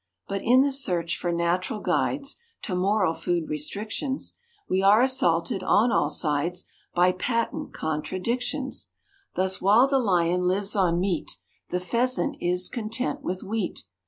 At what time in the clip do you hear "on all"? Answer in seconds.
5.61-6.09